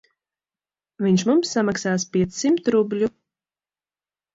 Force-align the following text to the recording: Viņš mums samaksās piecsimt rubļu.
Viņš 1.07 1.27
mums 1.31 1.53
samaksās 1.57 2.09
piecsimt 2.19 2.77
rubļu. 2.79 3.15